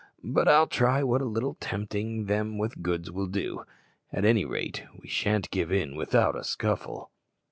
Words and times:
But 0.23 0.47
I'll 0.47 0.65
try 0.65 1.03
what 1.03 1.21
a 1.21 1.25
little 1.25 1.57
tempting 1.59 2.25
them 2.25 2.57
with 2.57 2.81
goods 2.81 3.11
will 3.11 3.27
do. 3.27 3.65
At 4.11 4.25
any 4.25 4.45
rate, 4.45 4.83
we 4.97 5.07
shan't 5.07 5.51
give 5.51 5.71
in 5.71 5.93
without 5.95 6.35
a 6.35 6.43
scuffle." 6.43 7.11